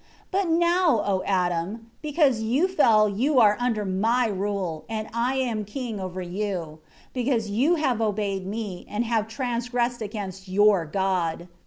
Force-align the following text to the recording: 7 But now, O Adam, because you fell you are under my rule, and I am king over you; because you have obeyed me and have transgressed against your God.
7 0.31 0.31
But 0.31 0.49
now, 0.57 1.03
O 1.05 1.21
Adam, 1.27 1.91
because 2.01 2.41
you 2.41 2.67
fell 2.67 3.07
you 3.07 3.39
are 3.39 3.55
under 3.59 3.85
my 3.85 4.25
rule, 4.25 4.83
and 4.89 5.07
I 5.13 5.35
am 5.35 5.63
king 5.63 5.99
over 5.99 6.23
you; 6.23 6.79
because 7.13 7.51
you 7.51 7.75
have 7.75 8.01
obeyed 8.01 8.43
me 8.47 8.83
and 8.89 9.05
have 9.05 9.27
transgressed 9.27 10.01
against 10.01 10.47
your 10.47 10.87
God. 10.87 11.47